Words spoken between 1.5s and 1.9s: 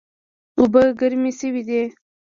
دي